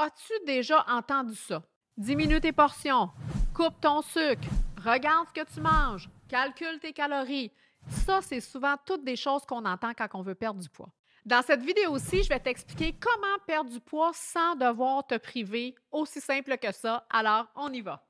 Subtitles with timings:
[0.00, 1.60] As-tu déjà entendu ça?
[1.96, 3.10] Diminue tes portions,
[3.52, 4.46] coupe ton sucre,
[4.84, 7.50] regarde ce que tu manges, calcule tes calories.
[7.88, 10.92] Ça, c'est souvent toutes des choses qu'on entend quand on veut perdre du poids.
[11.26, 15.74] Dans cette vidéo-ci, je vais t'expliquer comment perdre du poids sans devoir te priver.
[15.90, 17.04] Aussi simple que ça.
[17.10, 18.07] Alors, on y va.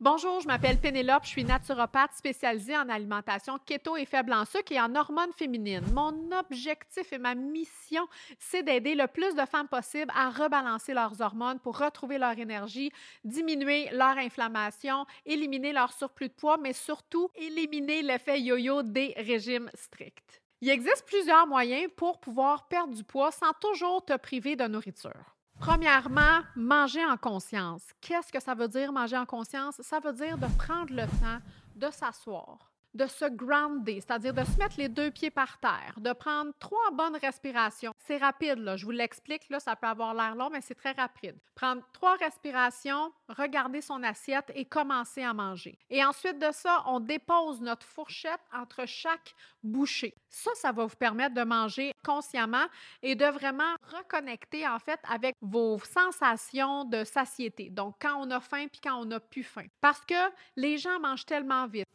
[0.00, 4.70] Bonjour, je m'appelle Pénélope, je suis naturopathe spécialisée en alimentation keto et faible en sucre
[4.70, 5.84] et en hormones féminines.
[5.92, 8.06] Mon objectif et ma mission,
[8.38, 12.92] c'est d'aider le plus de femmes possible à rebalancer leurs hormones pour retrouver leur énergie,
[13.24, 19.68] diminuer leur inflammation, éliminer leur surplus de poids, mais surtout éliminer l'effet yo-yo des régimes
[19.74, 20.40] stricts.
[20.60, 25.37] Il existe plusieurs moyens pour pouvoir perdre du poids sans toujours te priver de nourriture.
[25.58, 27.82] Premièrement, manger en conscience.
[28.00, 29.80] Qu'est-ce que ça veut dire manger en conscience?
[29.82, 31.40] Ça veut dire de prendre le temps
[31.74, 36.12] de s'asseoir, de se grounder, c'est-à-dire de se mettre les deux pieds par terre, de
[36.12, 37.92] prendre trois bonnes respirations.
[37.98, 40.92] C'est rapide, là, je vous l'explique, là, ça peut avoir l'air long, mais c'est très
[40.92, 41.36] rapide.
[41.54, 45.78] Prendre trois respirations, regarder son assiette et commencer à manger.
[45.90, 50.14] Et ensuite de ça, on dépose notre fourchette entre chaque bouchée.
[50.30, 52.66] Ça, ça va vous permettre de manger consciemment
[53.02, 57.70] et de vraiment reconnecter en fait avec vos sensations de satiété.
[57.70, 59.66] Donc, quand on a faim puis quand on n'a plus faim.
[59.80, 60.14] Parce que
[60.56, 61.88] les gens mangent tellement vite,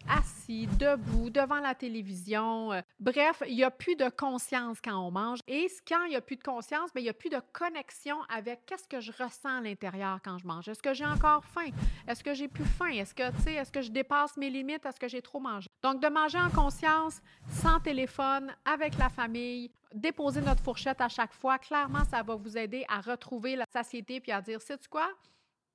[0.50, 2.74] debout, devant la télévision.
[2.74, 5.40] Euh, bref, il n'y a plus de conscience quand on mange.
[5.48, 8.18] Et quand il n'y a plus de conscience, ben, il n'y a plus de connexion
[8.30, 10.68] avec qu'est-ce que je ressens à l'intérieur quand je mange.
[10.68, 11.70] Est-ce que j'ai encore faim?
[12.08, 12.90] Est-ce que j'ai plus faim?
[12.90, 14.86] Est-ce que, est-ce que je dépasse mes limites?
[14.86, 15.68] Est-ce que j'ai trop mangé?
[15.82, 21.34] Donc, de manger en conscience, sans téléphone, avec la famille, déposer notre fourchette à chaque
[21.34, 25.10] fois, clairement, ça va vous aider à retrouver la satiété puis à dire, sais-tu quoi?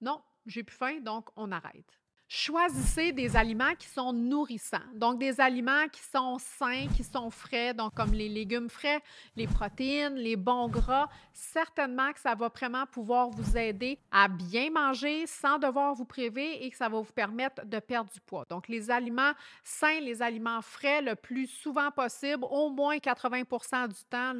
[0.00, 1.98] Non, j'ai plus faim, donc on arrête.
[2.30, 4.76] Choisissez des aliments qui sont nourrissants.
[4.94, 9.00] Donc, des aliments qui sont sains, qui sont frais, donc comme les légumes frais,
[9.34, 11.08] les protéines, les bons gras.
[11.32, 16.66] Certainement que ça va vraiment pouvoir vous aider à bien manger sans devoir vous priver
[16.66, 18.44] et que ça va vous permettre de perdre du poids.
[18.50, 19.32] Donc, les aliments
[19.64, 24.34] sains, les aliments frais le plus souvent possible, au moins 80% du temps,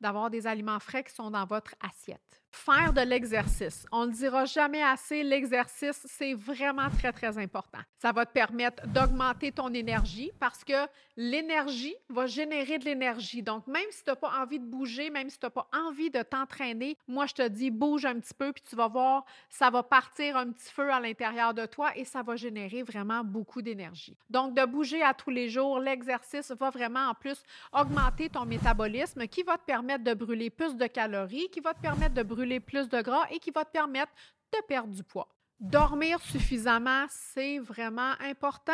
[0.00, 2.43] d'avoir des aliments frais qui sont dans votre assiette.
[2.54, 3.84] Faire de l'exercice.
[3.90, 7.80] On ne dira jamais assez, l'exercice, c'est vraiment très, très important.
[7.98, 13.42] Ça va te permettre d'augmenter ton énergie parce que l'énergie va générer de l'énergie.
[13.42, 16.10] Donc, même si tu n'as pas envie de bouger, même si tu n'as pas envie
[16.10, 19.68] de t'entraîner, moi, je te dis, bouge un petit peu, puis tu vas voir, ça
[19.68, 23.62] va partir un petit feu à l'intérieur de toi et ça va générer vraiment beaucoup
[23.62, 24.16] d'énergie.
[24.30, 27.42] Donc, de bouger à tous les jours, l'exercice va vraiment en plus
[27.72, 31.80] augmenter ton métabolisme qui va te permettre de brûler plus de calories, qui va te
[31.80, 34.12] permettre de brûler plus de gras et qui va te permettre
[34.52, 35.28] de perdre du poids.
[35.60, 38.72] Dormir suffisamment, c'est vraiment important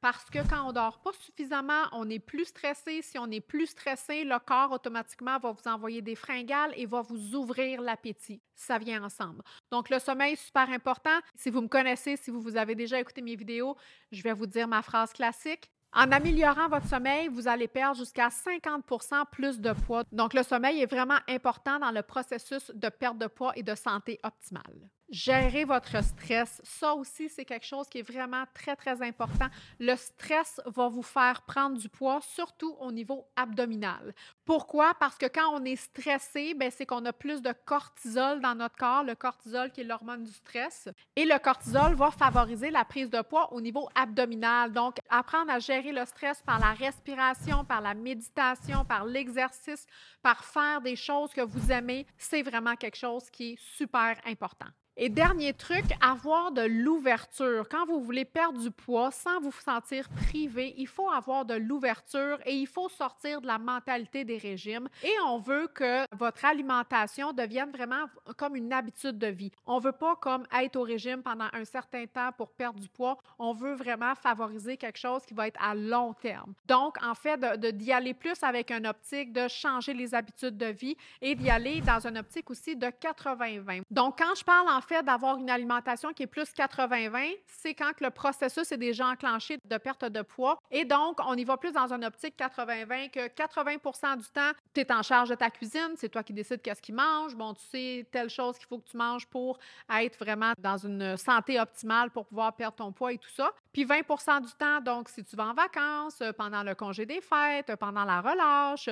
[0.00, 3.02] parce que quand on dort pas suffisamment, on est plus stressé.
[3.02, 7.02] Si on est plus stressé, le corps automatiquement va vous envoyer des fringales et va
[7.02, 8.40] vous ouvrir l'appétit.
[8.54, 9.42] Ça vient ensemble.
[9.70, 11.18] Donc le sommeil super important.
[11.34, 13.76] Si vous me connaissez, si vous avez déjà écouté mes vidéos,
[14.12, 15.70] je vais vous dire ma phrase classique.
[15.94, 20.04] En améliorant votre sommeil, vous allez perdre jusqu'à 50% plus de poids.
[20.10, 23.74] Donc, le sommeil est vraiment important dans le processus de perte de poids et de
[23.74, 24.88] santé optimale.
[25.10, 29.48] Gérer votre stress, ça aussi, c'est quelque chose qui est vraiment très, très important.
[29.78, 34.14] Le stress va vous faire prendre du poids, surtout au niveau abdominal.
[34.44, 34.94] Pourquoi?
[34.98, 38.76] Parce que quand on est stressé, ben, c'est qu'on a plus de cortisol dans notre
[38.76, 40.88] corps, le cortisol qui est l'hormone du stress.
[41.14, 44.72] Et le cortisol va favoriser la prise de poids au niveau abdominal.
[44.72, 49.86] Donc, apprendre à gérer le stress par la respiration, par la méditation, par l'exercice,
[50.22, 54.68] par faire des choses que vous aimez, c'est vraiment quelque chose qui est super important.
[54.94, 57.66] Et dernier truc, avoir de l'ouverture.
[57.70, 62.38] Quand vous voulez perdre du poids sans vous sentir privé, il faut avoir de l'ouverture
[62.44, 64.88] et il faut sortir de la mentalité des régimes.
[65.02, 68.06] Et on veut que votre alimentation devienne vraiment
[68.36, 69.50] comme une habitude de vie.
[69.66, 73.18] On veut pas comme être au régime pendant un certain temps pour perdre du poids.
[73.38, 76.54] On veut vraiment favoriser quelque chose qui va être à long terme.
[76.66, 77.40] Donc, en fait,
[77.76, 81.80] d'y aller plus avec une optique de changer les habitudes de vie et d'y aller
[81.80, 83.82] dans une optique aussi de 80-20.
[83.90, 88.00] Donc, quand je parle en fait d'avoir une alimentation qui est plus 80-20, c'est quand
[88.00, 90.58] le processus est déjà enclenché de perte de poids.
[90.70, 93.78] Et donc, on y va plus dans une optique 80-20 que 80
[94.22, 96.94] du temps, tu es en charge de ta cuisine, c'est toi qui décides qu'est-ce qu'il
[96.94, 97.34] mange.
[97.36, 99.58] Bon, tu sais telle chose qu'il faut que tu manges pour
[99.90, 103.50] être vraiment dans une santé optimale pour pouvoir perdre ton poids et tout ça.
[103.72, 107.74] Puis 20% du temps, donc, si tu vas en vacances, pendant le congé des fêtes,
[107.76, 108.88] pendant la relâche,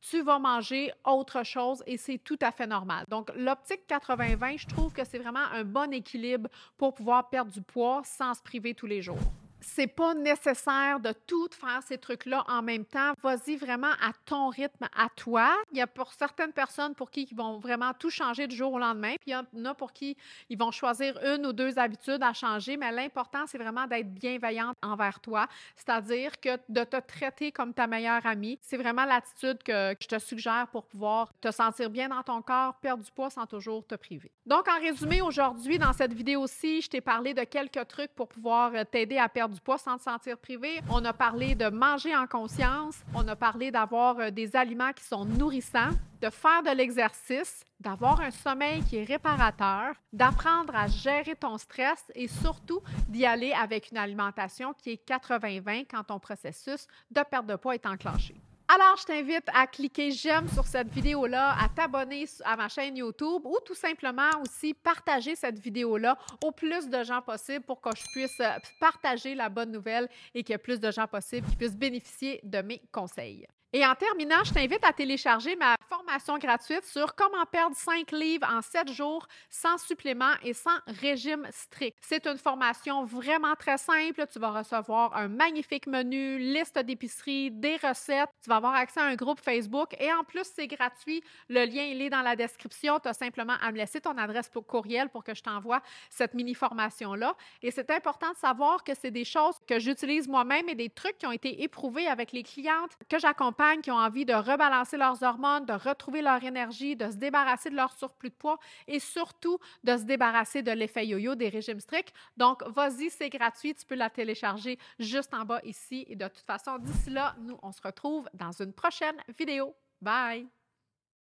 [0.00, 3.04] tu vas manger autre chose et c'est tout à fait normal.
[3.08, 7.62] Donc, l'optique 80-20, je trouve que c'est vraiment un bon équilibre pour pouvoir perdre du
[7.62, 9.20] poids sans se priver tous les jours.
[9.62, 13.12] C'est pas nécessaire de tout faire ces trucs-là en même temps.
[13.22, 15.54] Vas-y vraiment à ton rythme, à toi.
[15.72, 18.72] Il y a pour certaines personnes pour qui ils vont vraiment tout changer du jour
[18.72, 20.16] au lendemain, puis il y en a pour qui
[20.50, 24.76] ils vont choisir une ou deux habitudes à changer, mais l'important, c'est vraiment d'être bienveillante
[24.82, 28.58] envers toi, c'est-à-dire que de te traiter comme ta meilleure amie.
[28.60, 32.74] C'est vraiment l'attitude que je te suggère pour pouvoir te sentir bien dans ton corps,
[32.80, 34.30] perdre du poids sans toujours te priver.
[34.46, 38.72] Donc, en résumé, aujourd'hui, dans cette vidéo-ci, je t'ai parlé de quelques trucs pour pouvoir
[38.90, 40.80] t'aider à perdre du poids sans te sentir privé.
[40.90, 42.96] On a parlé de manger en conscience.
[43.14, 45.90] On a parlé d'avoir euh, des aliments qui sont nourrissants,
[46.20, 52.10] de faire de l'exercice, d'avoir un sommeil qui est réparateur, d'apprendre à gérer ton stress
[52.16, 57.46] et surtout d'y aller avec une alimentation qui est 80-20 quand ton processus de perte
[57.46, 58.41] de poids est enclenché.
[58.74, 63.44] Alors, je t'invite à cliquer j'aime sur cette vidéo-là, à t'abonner à ma chaîne YouTube
[63.44, 68.02] ou tout simplement aussi partager cette vidéo-là au plus de gens possible pour que je
[68.12, 71.56] puisse euh, partager la bonne nouvelle et qu'il y ait plus de gens possible qui
[71.56, 73.46] puissent bénéficier de mes conseils.
[73.74, 78.46] Et en terminant, je t'invite à télécharger ma formation gratuite sur comment perdre 5 livres
[78.46, 81.96] en 7 jours sans supplément et sans régime strict.
[82.02, 84.26] C'est une formation vraiment très simple.
[84.30, 88.28] Tu vas recevoir un magnifique menu, liste d'épicerie, des recettes.
[88.42, 91.24] Tu vas avoir accès à un groupe Facebook et en plus, c'est gratuit.
[91.48, 93.00] Le lien, il est dans la description.
[93.00, 95.80] Tu as simplement à me laisser ton adresse pour courriel pour que je t'envoie
[96.10, 97.34] cette mini-formation-là.
[97.62, 101.16] Et c'est important de savoir que c'est des choses que j'utilise moi-même et des trucs
[101.16, 105.22] qui ont été éprouvés avec les clientes que j'accompagne qui ont envie de rebalancer leurs
[105.22, 109.58] hormones, de retrouver leur énergie, de se débarrasser de leur surplus de poids et surtout
[109.84, 112.14] de se débarrasser de l'effet yo-yo des régimes stricts.
[112.36, 113.74] Donc, vas-y, c'est gratuit.
[113.74, 116.04] Tu peux la télécharger juste en bas ici.
[116.08, 119.74] Et de toute façon, d'ici là, nous, on se retrouve dans une prochaine vidéo.
[120.00, 120.61] Bye!